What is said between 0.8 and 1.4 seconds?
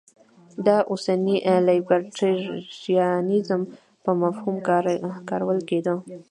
اوسني